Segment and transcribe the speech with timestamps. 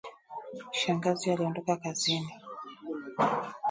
[0.71, 2.31] Shangazi aliondoka kazini